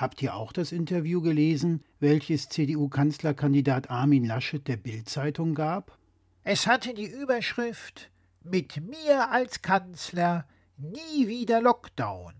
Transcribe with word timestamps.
Habt 0.00 0.22
ihr 0.22 0.34
auch 0.34 0.52
das 0.52 0.72
Interview 0.72 1.20
gelesen, 1.20 1.84
welches 1.98 2.48
CDU-Kanzlerkandidat 2.48 3.90
Armin 3.90 4.24
Laschet 4.24 4.66
der 4.66 4.78
Bild-Zeitung 4.78 5.54
gab? 5.54 5.98
Es 6.42 6.66
hatte 6.66 6.94
die 6.94 7.04
Überschrift 7.04 8.10
Mit 8.42 8.80
mir 8.80 9.30
als 9.30 9.60
Kanzler 9.60 10.48
nie 10.78 11.28
wieder 11.28 11.60
Lockdown. 11.60 12.32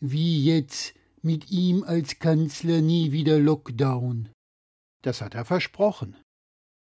Wie 0.00 0.44
jetzt 0.44 0.92
mit 1.22 1.52
ihm 1.52 1.84
als 1.84 2.18
Kanzler 2.18 2.80
nie 2.80 3.12
wieder 3.12 3.38
Lockdown? 3.38 4.30
Das 5.02 5.20
hat 5.20 5.36
er 5.36 5.44
versprochen. 5.44 6.16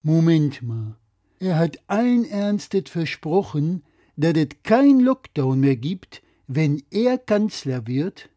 Moment 0.01 0.63
mal. 0.63 0.97
Er 1.37 1.59
hat 1.59 1.77
allen 1.85 2.25
Ernstes 2.25 2.89
versprochen, 2.89 3.83
dass 4.15 4.33
es 4.33 4.49
kein 4.63 4.99
Lockdown 4.99 5.59
mehr 5.59 5.75
gibt, 5.75 6.23
wenn 6.47 6.81
er 6.89 7.19
Kanzler 7.19 7.85
wird? 7.85 8.31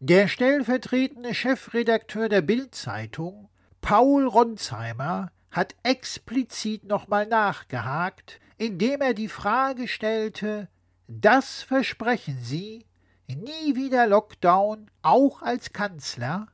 Der 0.00 0.28
stellvertretende 0.28 1.32
Chefredakteur 1.32 2.28
der 2.28 2.42
Bild-Zeitung, 2.42 3.48
Paul 3.80 4.26
Ronsheimer, 4.26 5.32
hat 5.50 5.74
explizit 5.84 6.84
nochmal 6.84 7.26
nachgehakt, 7.26 8.38
indem 8.58 9.00
er 9.00 9.14
die 9.14 9.28
Frage 9.28 9.88
stellte: 9.88 10.68
Das 11.08 11.62
versprechen 11.62 12.38
Sie? 12.42 12.84
Nie 13.26 13.74
wieder 13.74 14.06
Lockdown, 14.06 14.90
auch 15.00 15.40
als 15.40 15.72
Kanzler? 15.72 16.48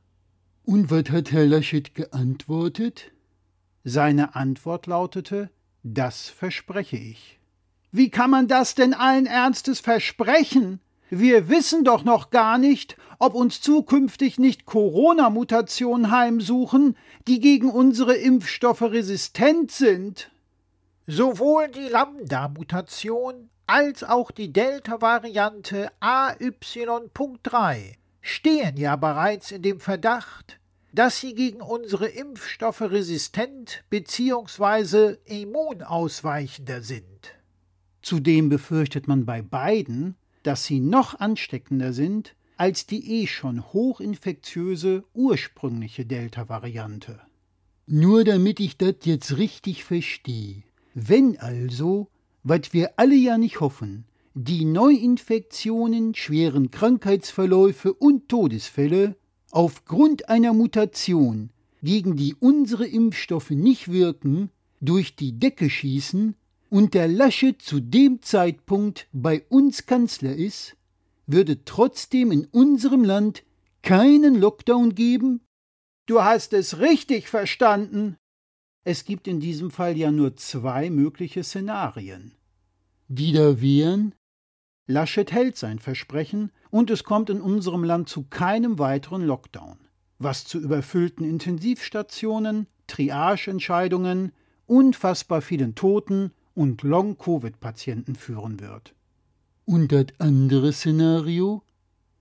Und 0.63 0.89
was 0.89 1.09
hat 1.09 1.33
Herr 1.33 1.45
Laschet 1.45 1.93
geantwortet? 1.95 3.11
Seine 3.83 4.35
Antwort 4.35 4.87
lautete: 4.87 5.49
Das 5.83 6.29
verspreche 6.29 6.95
ich. 6.95 7.41
Wie 7.91 8.09
kann 8.09 8.29
man 8.29 8.47
das 8.47 8.73
denn 8.73 8.93
allen 8.93 9.25
Ernstes 9.25 9.81
versprechen? 9.81 10.79
Wir 11.09 11.49
wissen 11.49 11.83
doch 11.83 12.03
noch 12.03 12.29
gar 12.31 12.57
nicht, 12.57 12.97
ob 13.19 13.35
uns 13.35 13.61
zukünftig 13.61 14.39
nicht 14.39 14.65
Corona-Mutationen 14.65 16.11
heimsuchen, 16.11 16.97
die 17.27 17.39
gegen 17.39 17.69
unsere 17.69 18.15
Impfstoffe 18.15 18.81
resistent 18.81 19.71
sind. 19.71 20.31
Sowohl 21.05 21.67
die 21.69 21.87
Lambda-Mutation 21.87 23.49
als 23.67 24.03
auch 24.03 24.31
die 24.31 24.51
Delta-Variante 24.51 25.91
AY.3 25.99 27.93
stehen 28.21 28.77
ja 28.77 28.95
bereits 28.95 29.51
in 29.51 29.61
dem 29.61 29.79
Verdacht, 29.79 30.59
dass 30.93 31.19
sie 31.19 31.33
gegen 31.33 31.61
unsere 31.61 32.07
Impfstoffe 32.07 32.81
resistent 32.81 33.83
bzw. 33.89 35.17
immunausweichender 35.25 36.81
sind. 36.81 37.33
Zudem 38.01 38.49
befürchtet 38.49 39.07
man 39.07 39.25
bei 39.25 39.41
beiden, 39.41 40.15
dass 40.43 40.65
sie 40.65 40.79
noch 40.79 41.19
ansteckender 41.19 41.93
sind 41.93 42.35
als 42.57 42.85
die 42.85 43.21
eh 43.21 43.27
schon 43.27 43.73
hochinfektiöse 43.73 45.03
ursprüngliche 45.13 46.05
Delta-Variante. 46.05 47.19
Nur 47.87 48.23
damit 48.23 48.59
ich 48.59 48.77
das 48.77 48.95
jetzt 49.03 49.37
richtig 49.37 49.83
verstehe. 49.83 50.63
Wenn 50.93 51.37
also, 51.39 52.07
was 52.43 52.71
wir 52.71 52.93
alle 52.97 53.15
ja 53.15 53.37
nicht 53.37 53.59
hoffen, 53.59 54.05
die 54.35 54.65
Neuinfektionen, 54.65 56.15
schweren 56.15 56.71
Krankheitsverläufe 56.71 57.93
und 57.93 58.29
Todesfälle 58.29 59.15
aufgrund 59.51 60.29
einer 60.29 60.53
Mutation, 60.53 61.49
gegen 61.81 62.15
die 62.15 62.35
unsere 62.35 62.87
Impfstoffe 62.87 63.51
nicht 63.51 63.91
wirken, 63.91 64.49
durch 64.79 65.15
die 65.15 65.37
Decke 65.37 65.69
schießen 65.69 66.35
und 66.73 66.95
der 66.95 67.07
Lasche 67.07 67.55
zu 67.59 67.79
dem 67.79 68.23
Zeitpunkt 68.23 69.07
bei 69.13 69.45
uns 69.49 69.85
Kanzler 69.85 70.35
ist, 70.35 70.75
würde 71.27 71.65
trotzdem 71.65 72.31
in 72.31 72.45
unserem 72.45 73.03
Land 73.03 73.43
keinen 73.83 74.33
Lockdown 74.33 74.95
geben? 74.95 75.41
Du 76.07 76.23
hast 76.23 76.51
es 76.51 76.79
richtig 76.79 77.29
verstanden. 77.29 78.17
Es 78.83 79.05
gibt 79.05 79.27
in 79.27 79.39
diesem 79.39 79.69
Fall 79.69 79.95
ja 79.95 80.09
nur 80.09 80.35
zwei 80.35 80.89
mögliche 80.89 81.43
Szenarien. 81.43 82.33
Die 83.07 83.33
da 83.33 83.61
wären? 83.61 84.15
Laschet 84.87 85.31
hält 85.31 85.57
sein 85.57 85.77
Versprechen 85.77 86.51
und 86.71 86.89
es 86.89 87.03
kommt 87.03 87.29
in 87.29 87.39
unserem 87.39 87.83
Land 87.83 88.09
zu 88.09 88.23
keinem 88.23 88.79
weiteren 88.79 89.27
Lockdown, 89.27 89.77
was 90.17 90.43
zu 90.45 90.57
überfüllten 90.57 91.23
Intensivstationen, 91.23 92.65
Triageentscheidungen, 92.87 94.31
unfassbar 94.65 95.43
vielen 95.43 95.75
Toten 95.75 96.31
und 96.55 96.83
Long-Covid-Patienten 96.83 98.15
führen 98.15 98.59
wird. 98.59 98.93
Und 99.65 99.91
das 99.91 100.07
andere 100.19 100.73
Szenario? 100.73 101.63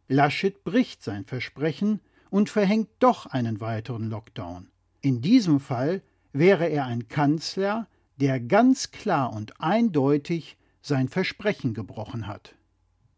Laschet 0.09 0.65
bricht 0.65 1.03
sein 1.03 1.25
Versprechen 1.25 2.01
und 2.31 2.51
verhängt 2.51 2.89
doch 2.99 3.27
einen 3.27 3.61
weiteren 3.61 4.09
Lockdown. 4.09 4.69
In 5.01 5.21
diesem 5.21 5.61
Fall 5.61 6.03
wäre 6.33 6.69
er 6.69 6.87
ein 6.87 7.09
Kanzler, 7.09 7.89
der 8.17 8.41
ganz 8.41 8.91
klar 8.91 9.33
und 9.33 9.61
eindeutig 9.61 10.57
sein 10.81 11.09
Versprechen 11.09 11.75
gebrochen 11.75 12.27
hat. 12.27 12.55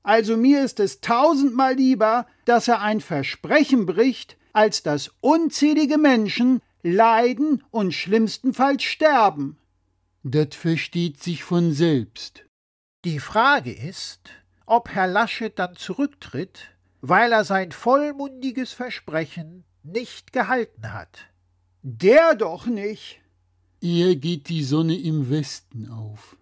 Also 0.03 0.37
mir 0.37 0.65
ist 0.65 0.81
es 0.81 1.01
tausendmal 1.01 1.75
lieber, 1.75 2.27
dass 2.45 2.69
er 2.69 2.81
ein 2.81 3.01
Versprechen 3.01 3.87
bricht, 3.87 4.37
als 4.53 4.83
dass 4.83 5.11
unzählige 5.21 5.99
Menschen 5.99 6.61
leiden 6.83 7.63
und 7.71 7.93
schlimmstenfalls 7.93 8.83
sterben. 8.83 9.57
Das 10.27 10.57
versteht 10.57 11.23
sich 11.23 11.45
von 11.45 11.73
selbst. 11.73 12.47
Die 13.05 13.19
Frage 13.19 13.73
ist, 13.73 14.31
ob 14.65 14.89
Herr 14.89 15.07
Laschet 15.07 15.59
dann 15.59 15.77
zurücktritt, 15.77 16.71
weil 17.03 17.31
er 17.33 17.45
sein 17.45 17.73
vollmundiges 17.73 18.73
Versprechen 18.73 19.65
nicht 19.83 20.33
gehalten 20.33 20.95
hat. 20.95 21.27
Der 21.83 22.35
doch 22.35 22.65
nicht. 22.65 23.21
Eher 23.83 24.17
geht 24.17 24.49
die 24.49 24.65
Sonne 24.65 24.99
im 24.99 25.29
Westen 25.29 25.91
auf. 25.91 26.39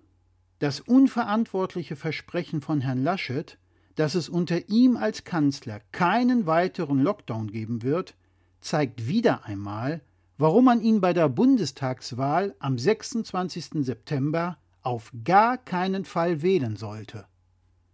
Das 0.61 0.79
unverantwortliche 0.79 1.97
Versprechen 1.97 2.61
von 2.61 2.81
Herrn 2.83 3.03
Laschet, 3.03 3.59
dass 3.97 4.15
es 4.15 4.29
unter 4.29 4.69
ihm 4.69 4.97
als 4.97 5.25
Kanzler 5.25 5.81
keinen 5.91 6.47
weiteren 6.47 7.03
Lockdown 7.03 7.51
geben 7.51 7.83
wird, 7.83 8.15
zeigt 8.61 9.09
wieder 9.09 9.45
einmal, 9.45 10.03
warum 10.43 10.65
man 10.65 10.81
ihn 10.81 11.01
bei 11.01 11.13
der 11.13 11.29
Bundestagswahl 11.29 12.57
am 12.59 12.77
26. 12.77 13.85
September 13.85 14.59
auf 14.83 15.13
gar 15.23 15.57
keinen 15.57 16.05
Fall 16.05 16.43
wählen 16.43 16.75
sollte. 16.75 17.27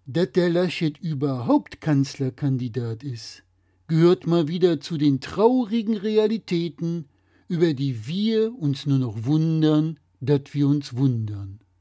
Dass 0.07 0.33
der 0.33 0.49
Laschet 0.49 0.97
überhaupt 0.97 1.83
Kanzlerkandidat 1.83 3.05
ist, 3.05 3.43
gehört 3.87 4.27
mal 4.27 4.49
wieder 4.49 4.81
zu 4.81 4.97
den 4.97 5.21
traurigen 5.21 5.99
Realitäten, 5.99 7.05
über 7.49 7.75
die 7.75 8.07
wir 8.07 8.59
uns 8.59 8.87
nur 8.87 8.99
noch 8.99 9.27
wundern, 9.27 10.01
dass 10.21 10.55
wir 10.55 10.69
uns 10.69 10.97
wundern. 10.97 11.61